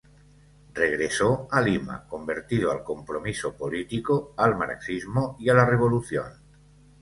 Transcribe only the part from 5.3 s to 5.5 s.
y